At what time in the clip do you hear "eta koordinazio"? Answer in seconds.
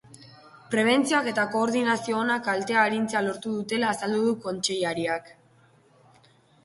1.31-2.17